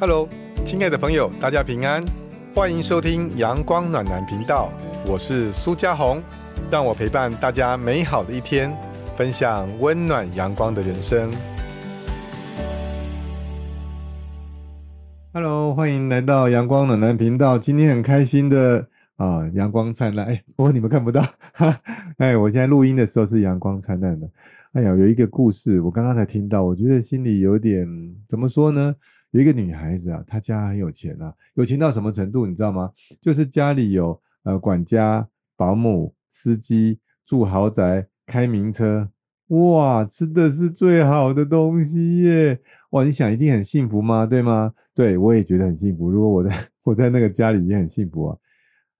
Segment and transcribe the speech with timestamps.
[0.00, 0.26] Hello，
[0.64, 2.02] 亲爱的朋友，大家平安，
[2.54, 4.72] 欢迎收听阳光暖男频道，
[5.06, 6.22] 我是苏家红，
[6.70, 8.74] 让我陪伴大家美好的一天，
[9.14, 11.30] 分享温暖阳光的人生。
[15.34, 18.86] Hello，欢迎来到阳光暖男频道，今天很开心的
[19.16, 20.24] 啊，阳光灿烂。
[20.24, 21.22] 哎，不过你们看不到，
[21.52, 21.78] 哈，
[22.16, 24.26] 哎，我现在录音的时候是阳光灿烂的。
[24.72, 27.86] 哎呀，有一个故事，我刚刚才听到，我觉得心里有点
[28.26, 28.94] 怎么说呢？
[29.38, 32.90] 一个女孩子啊，她家很有钱啊，有钱到什么程度，你知道吗？
[33.20, 39.08] 就是家里有呃管家、保姆、司机，住豪宅，开名车，
[39.48, 42.60] 哇，吃的是最好的东西耶！
[42.90, 44.26] 哇，你想一定很幸福吗？
[44.26, 44.74] 对吗？
[44.94, 46.10] 对我也觉得很幸福。
[46.10, 48.36] 如果我在 我在那个家里也很幸福啊。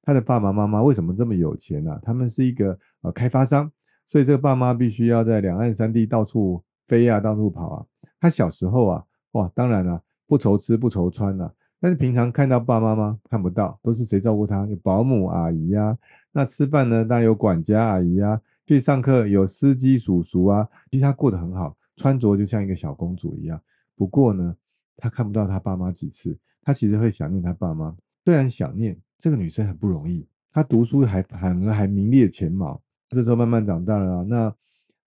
[0.03, 1.99] 他的爸爸妈妈为什么这么有钱呢？
[2.03, 3.71] 他们是一个呃开发商，
[4.07, 7.87] 所以这个爸妈必须要在两岸三地到处飞啊，到处跑啊。
[8.21, 10.03] 他小时候啊，哇，当然了。
[10.31, 11.51] 不愁吃不愁穿呐，
[11.81, 14.65] 但是平常看到爸妈妈看不到，都是谁照顾他？
[14.69, 15.99] 有保姆阿姨呀，
[16.31, 23.61] 那吃饭呢，当然有管家阿姨呀，去上课有司机叔叔啊，其实他过得很好，穿着就像一个小公主一样。
[23.97, 24.55] 不过呢，
[24.97, 27.97] 他看不到他爸妈几次，他其实会想念他爸妈。
[28.25, 32.81] 虽然想念，这个女生很不容易，她读书还反而还名列前茅。
[33.09, 34.55] 这时候慢慢长大了，那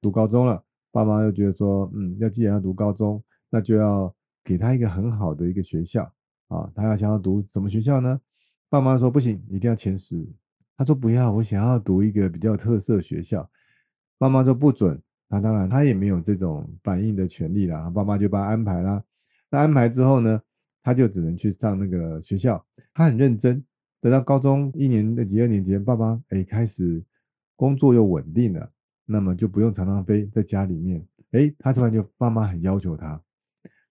[0.02, 4.14] 读高中了，爸妈又觉得说，嗯，要既然要读高中，那就要。
[4.44, 6.04] 给他一个很好的一个学校
[6.48, 8.20] 啊，他要想要读什么学校呢？
[8.70, 10.28] 爸妈说不行，一定要前十。
[10.76, 13.50] 他说不要，我想要读一个比较特色学校。
[14.18, 15.02] 爸妈说不准。
[15.28, 17.90] 那当然他也没有这种反应的权利了。
[17.90, 19.04] 爸妈就帮他安排了。
[19.50, 20.42] 那安排之后呢，
[20.84, 22.64] 他就只能去上那个学校。
[22.94, 23.64] 他很认真。
[24.00, 27.04] 等到高中一年的几二年级，爸爸哎开始
[27.56, 28.70] 工作又稳定了，
[29.06, 31.04] 那么就不用常常飞在家里面。
[31.32, 33.22] 哎，他突然就爸妈很要求他。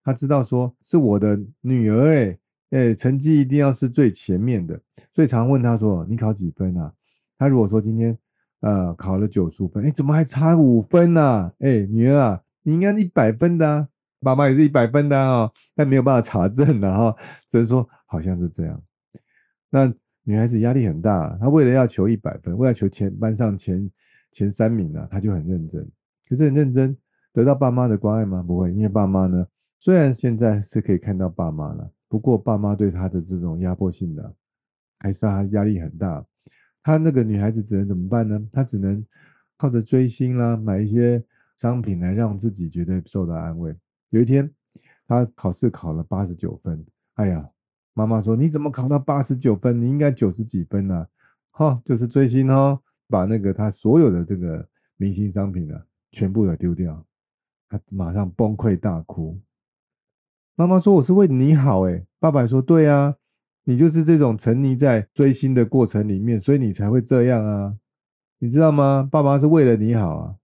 [0.05, 2.39] 他知道说是我的女儿哎
[2.71, 6.91] 哎，成绩一定要是最前面的，所以常问他说：“你考几分啊？”
[7.37, 8.17] 他如果说今天
[8.61, 11.53] 呃考了九十五分，哎，怎么还差五分呢？
[11.59, 13.89] 哎，女儿啊，你应该一百分的，
[14.21, 17.15] 爸爸也是一百分的哦，但没有办法查证的哈，
[17.47, 18.83] 只能说好像是这样。
[19.69, 19.93] 那
[20.25, 23.91] 女孩子压力很大，她为了要求一百分，为了求前班上前
[24.31, 25.87] 前三名啊，她就很认真。
[26.27, 26.97] 可是很认真，
[27.35, 28.43] 得到爸妈的关爱吗？
[28.43, 29.47] 不会，因为爸妈呢。
[29.85, 34.33] 虽然现在是可以看到爸妈了，不过爸妈对他的这种压迫性的，
[35.01, 36.25] 还是他压力很大。
[36.85, 38.41] 他那个女孩子只能怎么办呢？
[38.53, 39.05] 她只能
[39.57, 41.21] 靠着追星啦，买一些
[41.57, 43.75] 商品来让自己觉得受到安慰。
[44.11, 44.49] 有一天，
[45.09, 47.51] 他考试考了八十九分，哎呀，
[47.93, 49.83] 妈妈说：“你怎么考到八十九分？
[49.83, 51.05] 你应该九十几分呢？”
[51.51, 54.65] 哈，就是追星哦，把那个他所有的这个
[54.97, 55.77] 明星商品呢，
[56.13, 57.05] 全部都丢掉，
[57.69, 59.37] 他马上崩溃大哭。
[60.63, 63.17] 妈妈说：“我是为你好。”哎，爸爸说：“对啊，
[63.65, 67.77] 你就是这种沉溺在追星的过程里面，所以你才会这样啊，
[68.39, 69.09] 你知道吗？
[69.11, 70.37] 爸爸是为了你好啊。”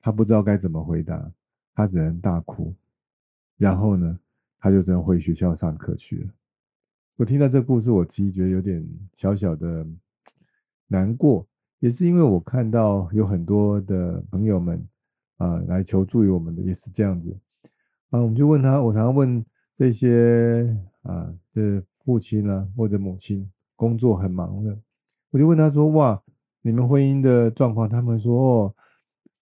[0.00, 1.30] 他不知道该怎么回答，
[1.74, 2.74] 他只能大哭。
[3.58, 4.18] 然后呢，
[4.58, 6.28] 他就只能回学校上课去了。
[7.16, 8.82] 我听到这故事，我其实觉得有点
[9.12, 9.86] 小小的
[10.86, 11.46] 难过，
[11.80, 14.82] 也是因为我看到有很多的朋友们
[15.36, 17.36] 啊来求助于我们的，也是这样子
[18.08, 18.18] 啊。
[18.22, 19.44] 我们就问他，我常常问。
[19.76, 24.74] 这些啊的父亲呢，或者母亲工作很忙的，
[25.30, 26.22] 我就问他说：“哇，
[26.62, 28.34] 你们婚姻的状况？”他们说
[28.64, 28.74] ：“哦，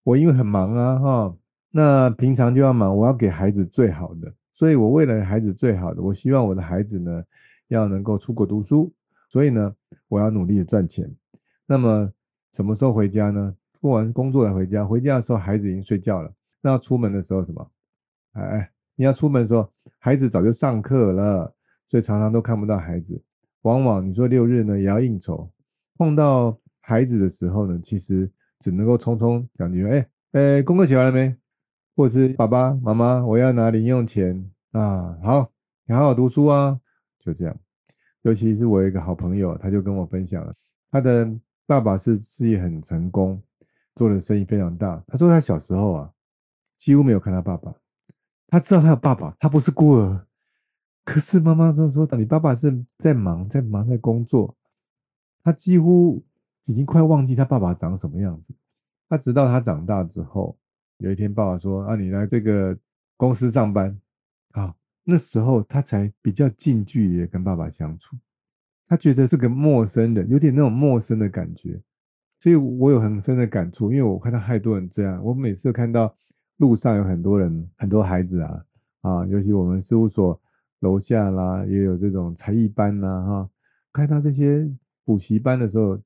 [0.02, 1.36] 我因为很忙啊，哈，
[1.70, 7.22] 那平常就要忙，我要给孩子最好的，所以我为了孩子最好的，我希望我的孩子呢
[7.68, 8.92] 要能够出国读书，
[9.28, 9.72] 所以呢，
[10.08, 11.08] 我要努力的赚钱。
[11.64, 12.12] 那么
[12.50, 13.54] 什么时候回家呢？
[13.80, 16.32] 过完工作才回家，回家的时候孩子已经睡觉了。
[16.60, 17.70] 那要出门的时候什么？
[18.32, 19.68] 哎。”你要出门的时候，
[19.98, 23.20] 孩子早就上课了，所以常常都看不到孩子。
[23.62, 25.50] 往往你说六日呢也要应酬，
[25.96, 31.34] 碰到孩子的时候呢，其实只能够匆匆讲句：“哎哎，功课写完了没？”
[31.96, 35.50] 或者是“爸爸妈妈，我要拿零用钱啊。”好，
[35.86, 36.78] 你好好读书啊，
[37.20, 37.56] 就这样。
[38.22, 40.54] 尤其是我有一个好朋友，他就跟我分享了，
[40.90, 41.30] 他的
[41.66, 43.42] 爸爸是事业很成功，
[43.94, 45.02] 做的生意非常大。
[45.06, 46.10] 他说他小时候啊，
[46.76, 47.74] 几乎没有看他爸爸。
[48.46, 50.26] 他知道他有爸爸，他不是孤儿。
[51.04, 54.56] 可是妈妈跟他说：“你爸爸是在忙，在忙，在工作。”
[55.44, 56.24] 他几乎
[56.64, 58.54] 已经快忘记他爸爸长什么样子。
[59.08, 60.56] 他直到他长大之后，
[60.98, 62.78] 有一天爸爸说：“啊，你来这个
[63.16, 63.98] 公司上班。”
[64.52, 68.16] 啊，那时候他才比较近距离的跟爸爸相处。
[68.86, 71.80] 他觉得这个陌生人，有点那种陌生的感觉。
[72.38, 75.22] 所以我有很深的感触，因为我看到太多人这样。
[75.22, 76.14] 我每次看到。
[76.58, 78.64] 路上有很多人，很多孩子啊，
[79.02, 80.40] 啊，尤其我们事务所
[80.80, 83.50] 楼下啦，也有这种才艺班呐，哈，
[83.92, 84.70] 看到这些
[85.04, 85.98] 补习班的时候，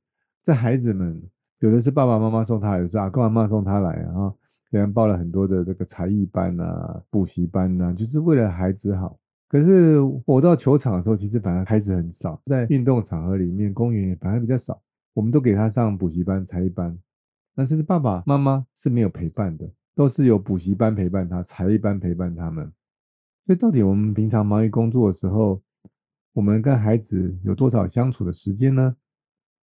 [0.42, 1.22] 这孩子们
[1.60, 4.32] 有的是爸爸妈妈送他，有的是阿公阿妈送他来啊，
[4.70, 9.18] 给人报了很多的这个才艺班呐、补习班呐，就是为了孩子好。
[9.48, 14.80] 可是我到球场的时候，其实反而孩子很少，在运动场合里面，公园也反而比较少。
[15.14, 16.96] 我们都给他上补习班、才艺班，
[17.54, 19.68] 但是爸爸妈妈是没有陪伴的，
[19.98, 22.72] 都是有补习班陪伴他、才艺班陪伴他们。
[23.44, 25.60] 所以到底我们平常忙于工作的时候，
[26.34, 28.94] 我们跟孩子有多少相处的时间呢？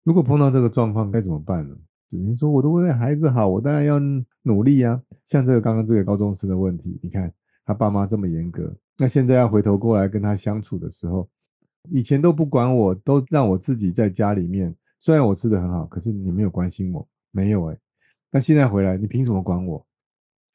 [0.04, 1.76] 如果碰到这个状况，该怎么办呢？
[2.08, 4.00] 只能说我都为了孩子好，我当然要
[4.40, 5.02] 努力呀。
[5.26, 7.30] 像这个刚刚这个高中生的问题，你看
[7.66, 8.74] 他爸妈这么严格。
[8.96, 11.28] 那现在要回头过来跟他相处的时候，
[11.90, 14.74] 以前都不管我，都让我自己在家里面。
[14.98, 17.76] 虽然我吃的很好，可是你没有关心我，没有哎。
[18.30, 19.86] 那现在回来，你凭什么管我？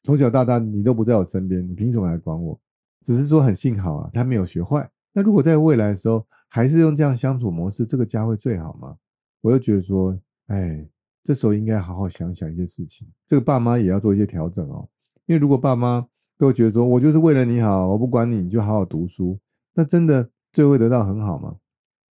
[0.08, 2.58] 从小到大你都不在我身边，你凭什么来管我？
[3.02, 4.90] 只是说很幸好啊，他没有学坏。
[5.12, 8.96] 那如果在未来的时候还是用这样相处模式，这个家会最好吗？
[9.42, 10.88] 我又觉得说，哎，
[11.22, 13.06] 这时候应该好好想想一些事情。
[13.26, 14.88] 这个爸妈也要做一些调整哦，
[15.26, 16.08] 因为如果爸妈。
[16.38, 19.36] 都觉得说，我就是为了你好，我不管你，你就好好读书。
[19.74, 21.56] 那真的最后会得到很好吗？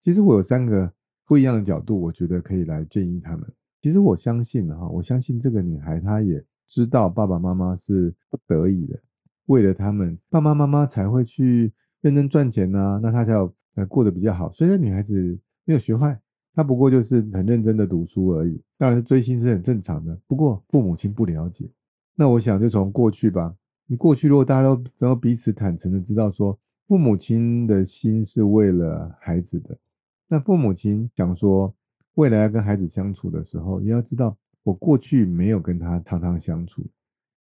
[0.00, 0.90] 其实我有三个
[1.26, 3.46] 不一样的角度，我觉得可以来建议他们。
[3.82, 6.42] 其实我相信哈，我相信这个女孩她也
[6.74, 8.98] 知道爸爸妈妈是不得已的，
[9.46, 14.50] 为了他们，爸爸妈妈才会去认真赚钱呐，那她才有呃过得比较好。
[14.50, 16.20] 所以这女孩子没有学坏，
[16.52, 18.60] 她不过就是很认真的读书而已。
[18.76, 21.70] 当然是追星是很正常的，不过父母亲不了解。
[22.16, 23.54] 那我想就从过去吧。
[23.86, 29.78] 你过去如果大家都能够彼此坦诚的知道说，父母亲的心是为了孩子的，
[30.26, 31.72] 那父母亲想说
[32.16, 36.84] 未来要跟孩子相处的时候，也要知道我过去没有跟他常常相处，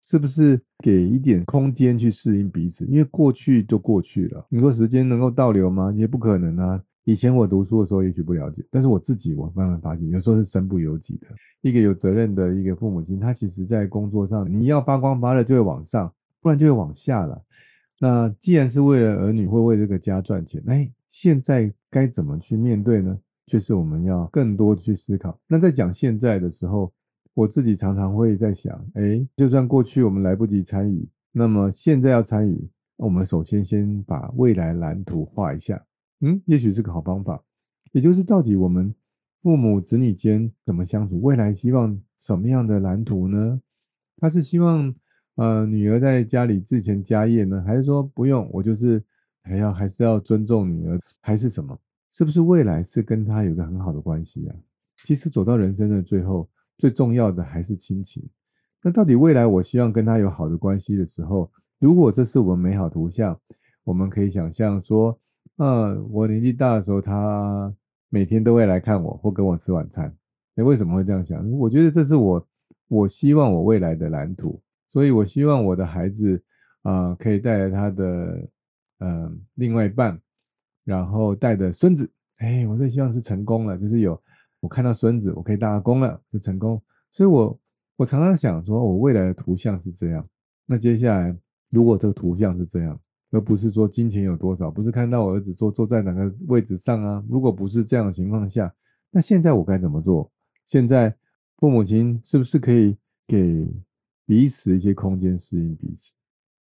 [0.02, 2.86] 是不是给一点空间去适应彼此？
[2.86, 5.92] 因为过去就过去了，你说时间能够倒流吗？
[5.94, 6.82] 也不可能啊。
[7.04, 11.28] 以前我读书的时候也许不了解，但是我自己我慢慢发现，有时候是身不由己的。
[11.62, 16.10] 一个有责任的一个父母亲，他其实在工作上，你要发光发热就会往上。
[16.40, 17.42] 不然就会往下了。
[18.00, 23.18] 那既然是为了儿女，会为这个家赚钱，哎，现在该怎么去面对呢？
[23.48, 25.38] 就是我们要更多去思考。
[25.48, 26.94] 那在讲现在的时候，
[27.38, 35.86] 我自己常常会在想，哎，就算过去我们来不及参与，那么现在要参与，我们首先先把未来蓝图画一下。
[36.22, 37.40] 嗯，也许是个好方法。
[37.92, 38.92] 也就是到底我们
[39.44, 43.62] 父母子女间怎么相处，未来希望什么样的蓝图呢？
[44.18, 44.96] 他是希望。
[45.36, 48.50] 呃，女儿在家里继承家业呢，还是说不用？
[48.52, 49.00] 我就是
[49.44, 51.80] 还要还是要尊重女儿，还是什么？
[52.12, 54.56] 是不是未来是跟她有个很好的关系啊？
[55.06, 58.28] 其实走到人生的最后，最重要的还是亲情。
[58.84, 63.38] 那到底未来我希望跟他有好的关系的时候，如果这是我们美好图像，
[63.84, 65.20] 我们可以想象说，
[65.58, 67.74] 呃，我年纪大的时候，他
[68.10, 70.16] 每天都会来看我或跟我吃晚餐。
[70.56, 71.50] 你为什么会这样想？
[71.52, 72.48] 我觉得这是我
[72.88, 74.62] 我希望我未来的蓝图。
[74.88, 76.42] 所以，我希望我的孩子
[76.84, 78.50] 啊，可以带着他的
[79.00, 80.20] 嗯另外一半，
[80.86, 82.10] 然后带着孙子。
[82.38, 84.20] 哎，我最希望是成功了，就是有
[84.60, 86.82] 我看到孙子，我可以大功了，就成功。
[87.12, 87.60] 所以，我
[87.96, 90.28] 我常常想说，我未来的图像是这样。
[90.66, 91.36] 那接下来，
[91.72, 93.00] 如果这个图像是这样，
[93.32, 97.24] 而不是说金钱有多少，不是看到我儿子坐坐在哪个位置上啊？
[97.30, 98.74] 如果不是这样的情况下，
[99.12, 100.32] 那现在我该怎么做？
[100.66, 101.16] 现在
[101.58, 103.68] 父母亲是不是可以给？
[104.30, 106.12] 彼此一些空间适应彼此，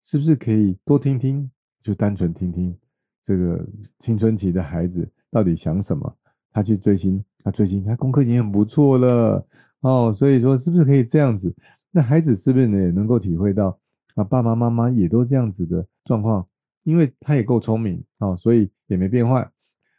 [0.04, 1.50] 是不是可以多听听？
[1.82, 2.78] 就单纯听听
[3.24, 3.68] 这个
[3.98, 6.16] 青春期的孩子到底想什么？
[6.52, 9.46] 他去追星，他最近，他功课已经很不错了
[9.82, 10.12] 哦。
[10.12, 11.54] 所以说，是不是可以这样子？
[11.92, 13.78] 那孩子是不是也能够体会到
[14.16, 14.24] 啊？
[14.24, 16.44] 爸爸妈妈也都这样子的状况，
[16.82, 19.48] 因为他也够聪明哦，所以也没变坏。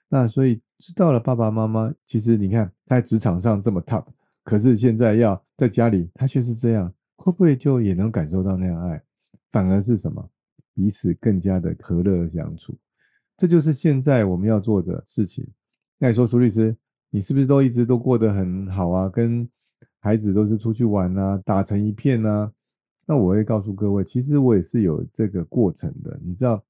[0.09, 4.03] 那所以知道了，爸爸妈妈其实你看他在职场上这么 top，
[4.43, 6.93] 可是现在要在家里，他却是这样。
[7.15, 9.01] 会不会就也能感受到那样爱？
[9.53, 10.29] 反而是什么？
[10.75, 12.77] 彼此更加的和乐相处。
[13.37, 15.47] 这就是现在我们要做的事情。
[15.97, 16.75] 那你说，苏律师，
[17.09, 19.09] 你是不是都一直都过得很好啊？
[19.09, 19.47] 跟
[19.99, 22.51] 孩子都是出去玩啊，打成一片啊？
[23.05, 26.19] 那我会告诉各位，其实我也是有这个过程的。
[26.23, 26.63] 你知道，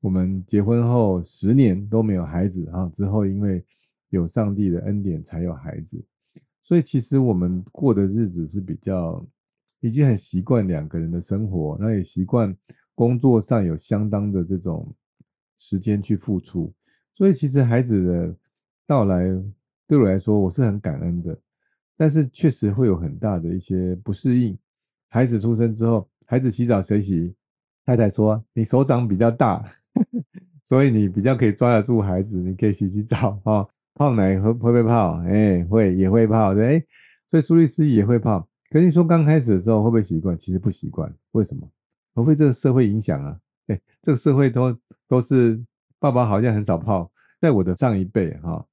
[0.00, 3.64] 我们结婚后十年都没有孩子啊，之后因为
[4.10, 6.02] 有上帝的恩典才有孩子，
[6.62, 9.24] 所以其实我们过的日子是比较。
[9.80, 12.56] 已经很习惯两个人的生活，那也习惯
[12.94, 14.90] 工作上有相当的这种
[15.58, 16.72] 时间去付出，
[17.14, 18.34] 所以其实孩子的
[18.86, 19.26] 到来
[19.86, 21.36] 对我来说我是很感恩的，
[21.96, 24.56] 但是确实会有很大的一些不适应。
[25.08, 27.34] 孩子出生之后，孩子洗澡谁洗？
[27.84, 29.62] 太太说你手掌比较大，
[30.64, 35.20] 所以你比较可以抓得住孩子，你可以洗洗澡啊，泡奶会会不会泡？
[35.26, 36.84] 哎，会也会泡，对，哎，
[37.30, 38.48] 所以苏律师也会泡。
[38.70, 40.36] 可是你说刚开始的时候会不会习惯？
[40.36, 41.68] 其实不习惯，为什么？
[42.14, 43.38] 会被这个社会影响啊？
[43.66, 44.74] 哎， 这个社会都
[45.06, 45.62] 都是
[45.98, 48.66] 爸爸好像很少泡，在我的上一辈哈，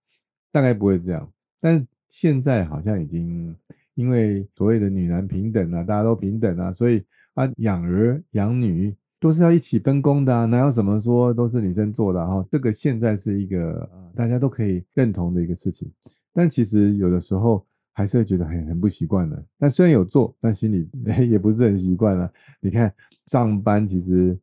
[0.51, 3.55] 大概不会这样，但现在好像已经
[3.95, 7.03] 因为所谓的女男平等啊，大家都平等啊，所以
[7.33, 12.45] 啊养儿养女都是要一起分工的啊，哪有什么说都是女生做的哈？
[12.51, 15.91] 这个现在是一个大家都可以认同的一个事情，
[16.33, 17.65] 但其实有的时候。
[17.93, 20.89] 还是会觉得很很不习惯的，但虽然有做，但心里
[21.29, 22.31] 也不是很习惯了。
[22.61, 22.91] 你看
[23.25, 24.35] 上班其实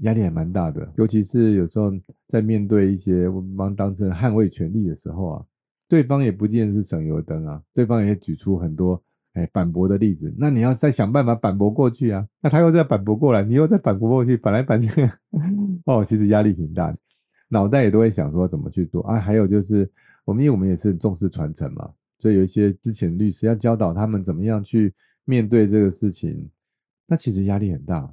[0.00, 1.92] 压力还蛮大的，尤其是有时候
[2.28, 3.28] 在面对一些
[3.58, 5.44] 帮当成捍卫权利的时候啊，
[5.88, 9.02] 对方也不见是省油灯啊，对方也举出很多
[9.34, 14.88] 哎反驳的例子，那你要再想办法反驳过去啊，那他又再反驳过来，你又再反驳过去，反来反去，
[15.86, 16.98] 哦，其实压力挺大的，
[17.48, 19.18] 脑袋也都会想说怎么去做啊。
[19.20, 19.90] 还有就是
[20.24, 21.90] 我们因为我们也是重视传承嘛。
[22.16, 24.94] 所以有一些之前律师要教导他们怎么样去
[25.26, 26.48] 面对这个事情，
[27.06, 28.08] 那其实压力很大。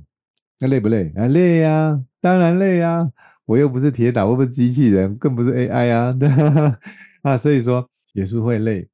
[0.60, 1.14] 那累不累？
[1.16, 3.10] 啊，累呀，当然累呀。
[3.46, 6.12] 我又不是铁打，我不是机器人，更不是 AI 啊。
[6.12, 6.80] 对啊，
[7.22, 8.88] 啊所以说也是会累。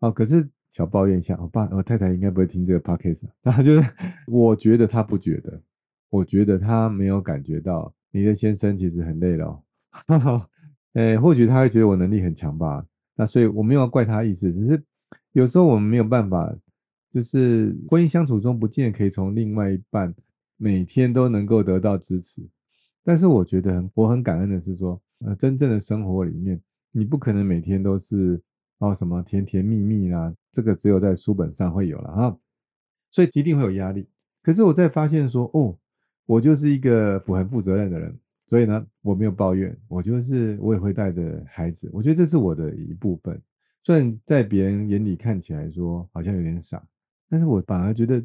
[0.00, 3.22] 哦，可是小抱怨一下，我爸我太太应该不会听这个 podcast。
[3.42, 3.90] 然 后就是
[4.26, 5.62] 我觉得他不觉得，
[6.08, 9.62] 我觉得他没有感觉到你的先生其实很累了。
[9.90, 10.48] 哈哈
[10.94, 12.84] 哎，或许他会觉得我能力很强吧。
[13.14, 14.82] 那所以我没有要怪他意思，只是
[15.32, 16.52] 有时候我们没有办法，
[17.12, 20.14] 就是婚姻相处中不见可以从另外一半
[20.56, 22.48] 每天都能够得到支持。
[23.04, 26.60] 但是我觉得我很感恩的是说，呃，真正的生活里面，
[26.92, 28.40] 你不可能每天都是
[28.78, 32.38] 哦什么甜甜蜜蜜啦，这个只有在书本上会有了哈，
[33.10, 34.08] 所以一定会有压力。
[34.42, 35.76] 可是我在发现说，哦，
[36.26, 38.18] 我就是一个很负责任的人。
[38.46, 43.40] 所以呢，我没有抱怨，我就是我也会带着孩子，我觉得这是我的一部分。
[43.80, 46.82] 虽然在别人眼里看起来说好像有点傻，
[47.28, 48.20] 但是我反而觉得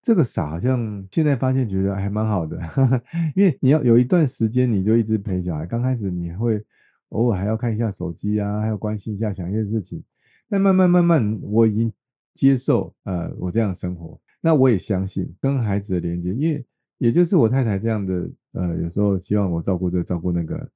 [0.00, 2.58] 这个傻好像现在发现觉得还蛮好的，
[3.36, 6.64] 因为你要有一段时间你就一直陪小孩，刚开始你会
[7.10, 10.02] 偶尔还要看一下手机啊，还要关心一下想一些事情，
[10.48, 11.92] 但慢慢慢慢我已经
[12.34, 16.64] 接受呃我这样的生活，那我也相信跟孩子的连接，因为
[16.98, 18.30] 也就是我太太这样的。
[18.52, 20.70] 呃，有时候希望我照顾这照顾那个，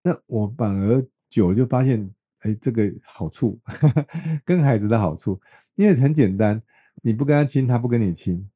[0.00, 2.08] 那我反而久就发现，
[2.42, 3.58] 哎，这个好处
[4.46, 5.40] 跟孩子的好处，
[5.74, 6.62] 因为很简单，
[7.02, 8.48] 你不跟他亲，他不跟你亲，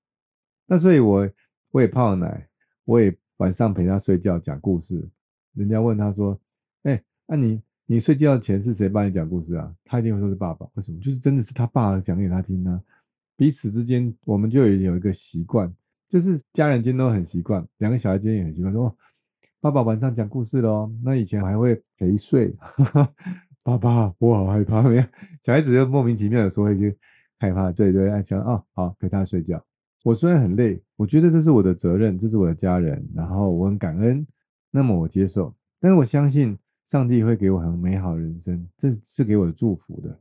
[0.67, 1.29] 那所以我
[1.73, 2.49] 我也泡奶，
[2.85, 5.11] 我也晚上陪他睡觉讲故事。
[5.55, 6.41] 人家问他说，
[7.33, 9.73] 那你你睡觉前是谁帮你讲故事啊？
[9.85, 10.67] 他一定会说是爸爸。
[10.75, 10.99] 为什么？
[10.99, 12.83] 就是真的是他爸讲给他听呢。
[13.37, 15.73] 彼此之间，我们就有有一个习惯。
[16.09, 18.73] 就是家人间都很习惯，两个小孩间也很习惯。
[18.73, 18.93] 说
[19.61, 22.53] 爸爸晚上讲故事喽，那以前还会陪睡。
[23.63, 24.83] 爸爸，我好害怕。
[25.41, 26.99] 小孩子就莫名其妙的说一句
[27.39, 29.65] 害怕，对对，安全啊，好陪他睡觉。
[30.03, 34.27] 我虽然很累，我觉得这是我的责任，这是我的家人，然后我很感恩，
[34.73, 35.55] 那么我接受。
[35.79, 36.59] 但是我相信
[36.91, 40.19] 上帝会给我很美好的人生，这是给我的祝福的。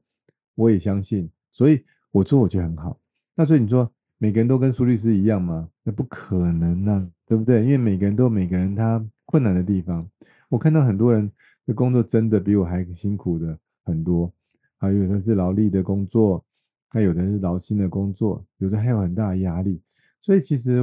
[0.54, 3.00] 我也相信，所以我做我觉得很好。
[3.34, 3.92] 那所以你说。
[4.22, 5.70] 每个人都跟苏律师一样吗？
[5.82, 7.64] 那不可能啊，对不对？
[7.64, 10.06] 因为每个人都有每个人他困难的地方。
[10.50, 11.32] 我看到很多人
[11.66, 14.30] 的工作真的比我还辛苦的很多，
[14.78, 16.44] 还有的是劳力的工作，
[16.90, 19.82] 还有的是劳心的工作，有的还有很大的压力。
[20.20, 20.82] 所以其实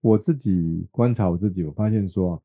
[0.00, 2.40] 我自己观察我自己，我发现说，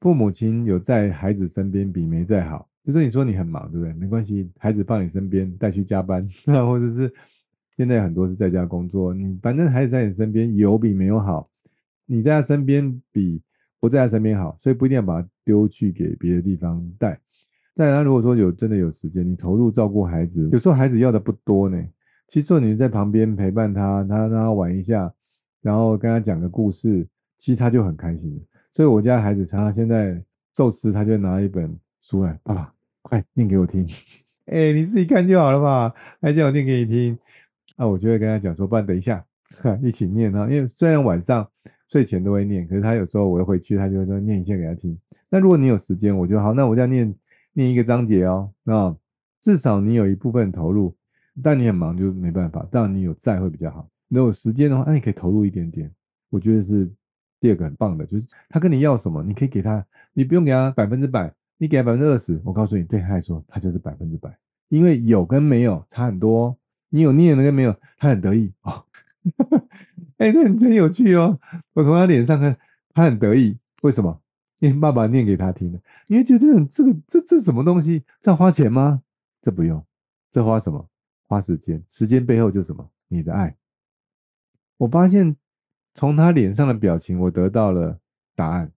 [0.00, 2.68] 父母亲有在孩子身边比没在好。
[2.82, 3.92] 就是你说你很忙，对不对？
[3.94, 6.26] 没关系，孩子放你身边，带去加班，
[6.66, 7.12] 或者是。
[7.76, 11.50] 现在很多是在家工作，你反正孩子在你身边有比没有好，
[12.06, 13.42] 你在他身边比
[13.78, 17.20] 不在他身边好，所以不一定要把他丢去给别的地方带。
[17.74, 21.78] 再来，如果说有真的有时间，你投入照顾孩子，有时候孩子要的不多呢。
[22.26, 25.12] 其实你在旁边陪伴他，他让他玩一下，
[25.60, 28.42] 然后跟他讲个故事，其实他就很开心
[28.76, 33.82] 所以我家孩子常常现在宙斯他就拿一本书来，爸爸快念给我听。
[34.52, 37.18] 哎，你自己看就好了吧，还叫我念给你听。
[37.78, 39.24] 那我就会跟他讲说，不然等一下
[39.82, 40.40] 一起念哈。
[40.42, 41.48] 因为虽然晚上
[41.88, 44.94] 睡前都会念，可是他有时候我会回去，他就会说念一下给他听。
[45.30, 47.14] 那如果你有时间，我就好，那我就要念
[47.54, 48.52] 念一个章节哦。
[48.66, 48.94] 啊，
[49.40, 50.94] 至少你有一部分投入，
[51.42, 52.68] 但你很忙就没办法。
[52.70, 53.88] 但你有在会比较好。
[54.08, 55.90] 你有时间的话，那你可以投入一点点。
[56.28, 56.86] 我觉得是
[57.40, 64.36] 第二个很棒的，就是他跟你要什么，你可以给他，你不用给他百分之百，你给他百分之二十，我告诉你，对他来说，他就是百分之百，
[64.68, 66.56] 因为有跟没有差很多。
[66.88, 67.74] 你有念那个没有？
[67.98, 68.84] 他很得意哦，
[70.18, 71.38] 哎，那真有趣哦。
[71.74, 72.56] 我从他脸上看，
[72.94, 73.58] 他很得意。
[73.82, 74.22] 为什么？
[74.60, 78.02] 念爸爸念给他听的，你会觉得这个这这什么东西？
[78.18, 79.02] 这花钱吗？
[79.42, 79.84] 这不用，
[80.30, 80.88] 这花什么？
[81.26, 81.82] 花时间。
[81.90, 82.88] 时间背后就是什么？
[83.08, 83.54] 你的爱。
[84.78, 85.36] 我发现
[85.96, 87.98] 从他脸上的表情，我得到了
[88.34, 88.70] 答案。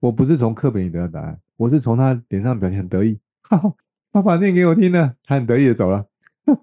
[0.00, 3.20] 我不是从课本里得到答案，我是从他脸上表情很得意。
[3.42, 3.74] 哈哈，
[4.10, 6.06] 爸爸念给我听了，他很得意的走了。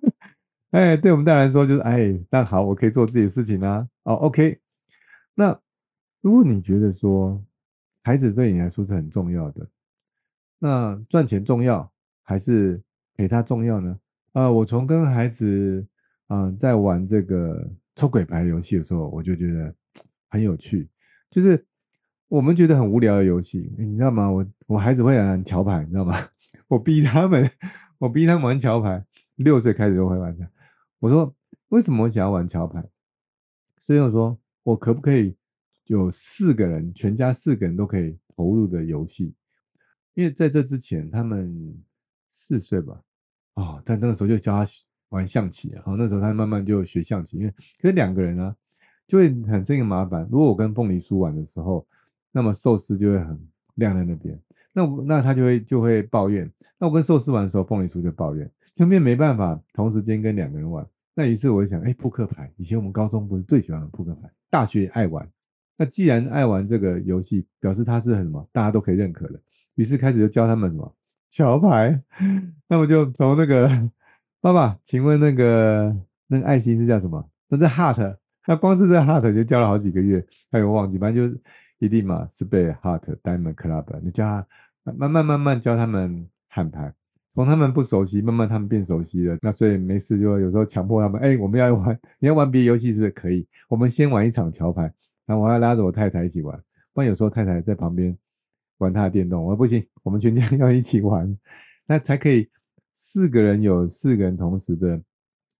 [0.72, 3.88] 哎，对我们大人来说就是哎，那好，我可以做自己的事情啊。
[4.01, 4.60] 哦，OK。
[5.36, 5.60] 那
[6.22, 7.39] 如果你觉得说
[8.01, 9.70] 孩子对你来说是很重要的，
[10.58, 11.91] 那赚钱重要
[12.24, 12.81] 还是
[13.15, 14.00] 陪他重要呢？
[14.34, 15.86] 呃，我从跟孩子
[16.25, 19.75] 啊在玩这个抽鬼牌游戏的时候，我就觉得
[20.32, 20.90] 很有趣，
[21.30, 21.68] 就是
[22.30, 24.32] 我们觉得很无聊的游戏，你知道吗？
[24.32, 26.16] 我我孩子会玩桥牌，你知道吗？
[26.70, 27.52] 我逼他们，
[28.00, 30.50] 我逼他们玩桥牌，六岁开始就会玩的。
[31.00, 31.36] 我说
[31.68, 32.84] 为什么我想要玩桥牌？
[33.78, 35.36] 所以我说我可不可以
[35.88, 39.36] 有四个人，全家四个人都可以投入的游戏？
[40.14, 41.84] 因为在这之前，他们
[42.30, 43.02] 四岁吧，
[43.56, 44.72] 哦，但那个时候就教他
[45.10, 47.38] 玩象棋然后，那时候他慢慢就学象棋。
[47.38, 48.56] 因为可是两个人呢，
[49.12, 50.25] 就会产生一个麻烦。
[50.32, 51.86] 如果我跟凤梨叔玩的时候，
[52.32, 53.38] 那么寿司就会很
[53.75, 54.39] 晾在那边。
[54.72, 56.50] 那我那他就会就会抱怨，
[56.80, 60.88] 那我跟寿司玩的时候，凤梨叔就抱怨，就变没办法同时间跟两个人玩。
[61.13, 65.30] 那于是我就想，哎，扑克牌，以前我们高中不是最喜欢玩扑克牌，大学也爱玩。
[65.75, 69.38] 那既然爱玩这个游戏，表示它是很什么，大家都可以认可的。
[69.75, 70.96] 于是开始就教他们什么
[71.30, 72.01] 桥牌。
[72.70, 73.68] 那我就从那个
[74.39, 75.94] 爸爸，请问那个
[76.27, 77.30] 那个爱心是叫什么？
[77.50, 78.15] 那这 heart，
[78.48, 81.42] 那光是这 heart 就教了好几个月，他有忘记，反正就是。
[81.82, 84.24] 一定嘛，是被 Heart Diamond Club，你教
[84.86, 86.94] 他慢慢慢慢教他们喊牌，
[87.34, 89.36] 从他们不熟悉，慢慢他们变熟悉了。
[89.42, 93.48] 那所以没事就有时候强迫他们，哎，我们要玩，你要玩别的游戏是不是可以？
[93.68, 94.94] 我们先玩一场桥牌，
[95.26, 96.56] 然后我要拉着我太太一起玩，
[96.94, 98.16] 不然有时候太太在旁边
[98.78, 101.36] 玩她的电动，我说不行，我们全家要一起玩，
[101.88, 102.48] 那才可以
[102.94, 105.01] 四个人有四个人同时的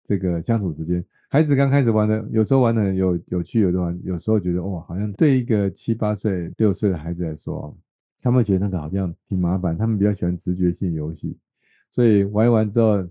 [0.04, 1.04] 这个相处时间。
[1.34, 7.74] 孩子刚开始玩的，有时候玩的有有趣，有的玩，有时候觉得哇，好像对一个七八岁、六岁的孩子来说，
[8.22, 9.78] 他们觉得那个好像挺麻烦。
[9.78, 11.40] 他们比较喜欢直觉性游戏，
[11.90, 13.08] 所以玩一玩之后，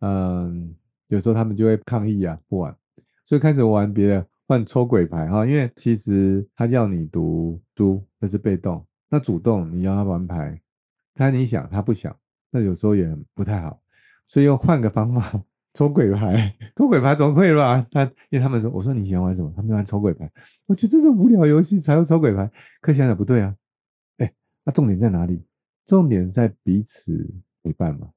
[0.00, 0.74] 嗯，
[1.06, 2.76] 有时候他们就会抗议啊，不玩。
[3.24, 10.60] 所以开始玩别的，换抽鬼牌哈，因为其实他叫你读书，那是被动；那主动你要他玩牌，
[11.14, 12.16] 他你想他不想，
[12.50, 13.80] 那有时候也不太好，
[14.26, 15.44] 所以要换个方法。
[15.74, 17.86] 抽鬼牌， 抽鬼牌总可以吧？
[17.90, 19.52] 他因为他们说，我说你喜欢玩什么？
[19.54, 20.30] 他们玩抽鬼牌。
[20.66, 22.50] 我觉得这是无聊游戏才要抽鬼牌。
[22.80, 23.54] 可想想不对啊，
[24.18, 24.32] 哎，
[24.64, 25.44] 那重点在哪里？
[25.86, 28.10] 重点在彼此陪伴嘛。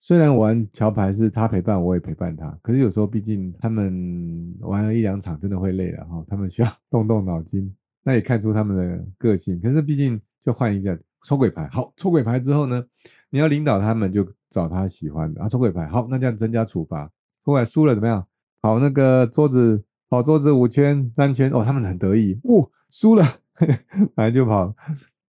[0.00, 6.24] 虽然玩桥牌是他陪伴，我也陪伴他，可是有时候毕竟他们玩了一两场，真的会累了哈。
[6.26, 9.60] 他们需要 动动脑筋，那也看出他们的个性。
[9.60, 12.84] 可是毕竟就换一下抽鬼牌，好，抽鬼牌之后呢？
[13.32, 15.86] 你要领导他们，就找他喜欢的啊，抽鬼牌。
[15.88, 17.10] 好，那这样增加处罚。
[17.40, 18.26] 后来输了怎么样？
[18.60, 21.50] 跑那个桌子，跑桌子五圈、三圈。
[21.50, 22.38] 哦，他们很得意。
[22.44, 23.24] 哦，输了，
[24.14, 24.76] 反正就跑。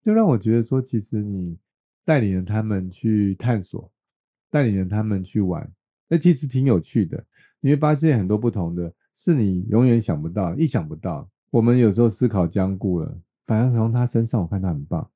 [0.04, 1.56] 就让我觉得说，其实你
[2.04, 3.92] 带领着他们去探索，
[4.50, 5.70] 带领着他们去玩，
[6.08, 7.24] 那其实挺有趣的。
[7.60, 11.30] 你会发现很多不同的，是你永远想不到、意想不到。
[11.52, 15.08] 我们有时候思考僵固了，反而从他身上，我看他很棒。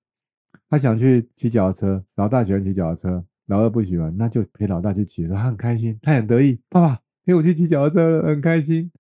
[0.68, 6.61] 他想去骑脚踏车，老大喜欢骑脚踏车，老二不喜欢，那就陪老大去骑的时候，他很开心，他很得意。
[6.68, 8.90] 爸爸陪我去骑脚踏车了，很开心。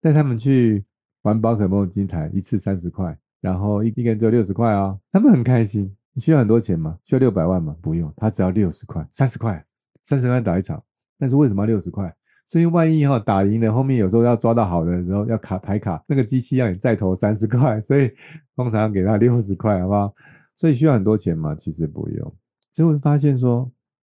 [0.00, 0.84] 带他们去
[1.22, 5.94] 玩宝可梦金台，一次三十块，然后一一个人只有六十块哦，他们很开心。
[6.12, 6.98] 你需要很多钱吗？
[7.04, 7.76] 需要六百万吗？
[7.82, 9.64] 不用，他只要六十块，三十块，
[10.02, 10.82] 三十块打一场。
[11.18, 12.14] 但是为什么要六十块？
[12.46, 18.10] 是因为万一哈打赢了，后面有时候要抓到好的然后要卡牌卡，那个机器让你再投三十块，所以
[18.54, 20.14] 通常给他六十块，好不好？
[20.56, 21.54] 所以需要很多钱吗？
[21.54, 22.36] 其实不用。
[22.72, 23.70] 就会发现说，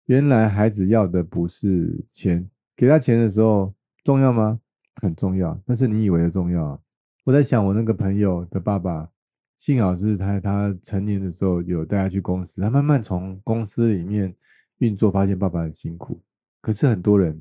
[0.07, 3.73] 原来孩子要的不是钱，给他钱的时候
[4.03, 4.59] 重要吗？
[5.01, 6.83] 很重要，但是你以为的重要。
[7.25, 9.09] 我在想，我那个朋友的爸爸，
[9.57, 14.35] 幸好是他他成年的时候有带他去公司，他慢慢从公司里面
[14.79, 16.21] 运作，发现爸爸很辛苦。
[16.61, 17.41] 可是很多人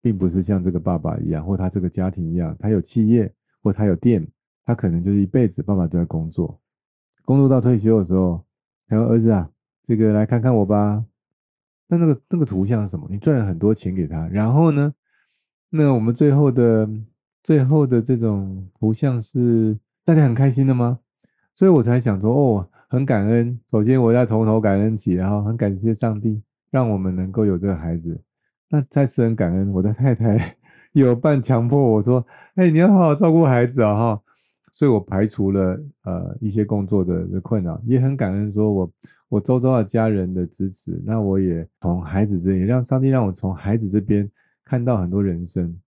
[0.00, 4.24] 并不是像这个爸爸一样，或他这个家庭一样，他有企业或他有店，
[4.64, 6.60] 他可能就是一辈子爸爸都在工作。
[7.24, 8.44] 工作到退休的时候，
[8.88, 9.50] 他说：“儿子啊，
[9.82, 11.04] 这个来看看我吧。”
[11.88, 13.06] 那那个那个图像是什么？
[13.10, 14.94] 你赚了很多钱给他，然后呢？
[15.70, 16.88] 那我们最后的
[17.42, 21.00] 最后的这种图像是大家很开心的吗？
[21.54, 23.58] 所以我才想说，哦，很感恩。
[23.70, 28.22] 首先我要从头感恩起，然后很感谢上帝让我们能够有这个孩子。
[28.70, 30.56] 那再次很感恩我的太太
[30.92, 34.21] 有半强迫我说：“哎，你要好好照顾孩子啊！”哈。
[34.74, 38.92] 所以我排除了呃一些工作的的困扰，也很感恩说我
[39.28, 44.28] 我周遭的家人的支持，那我也从孩子这里让上帝让我从孩子这边
[44.64, 45.78] 看到很多人生，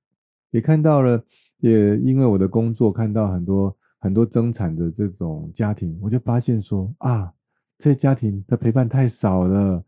[0.51, 1.19] 也看到了，
[1.61, 7.33] 也因为我的工作看到很多很多增产的这种家庭，我就发现说啊，
[7.79, 9.83] 这些家庭的陪伴太少了，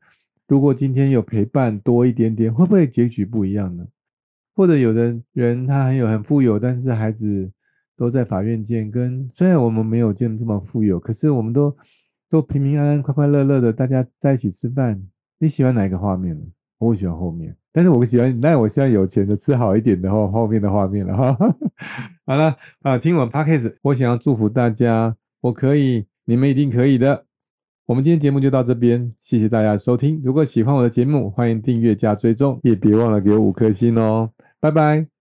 [0.47, 3.85] 如果今天有陪伴多一点点，会不会结局不一样呢？
[4.55, 7.51] 或者有的人他很有很富有，但是孩子。
[7.97, 11.75] 都在法院见，跟虽然我们没有见这么富有，可是我们都
[12.29, 15.01] 都平平安安、快快乐乐的，大家在一起吃饭。
[15.39, 16.45] 你喜欢哪一个画面呢？
[16.77, 21.35] 我喜欢后面，但是我喜欢，那我希望有钱的吃好一点的话，后面的画面了哈。
[22.25, 27.25] 好了啊，听完 podcast，我想要祝福大家，我可以，你们一定可以的。
[27.87, 30.21] 我们今天节目就到这边，谢谢大家收听。
[30.23, 34.31] 如果喜欢我的节目，欢迎订阅加追踪，也别忘了给我五颗星哦。
[34.59, 35.16] 拜拜。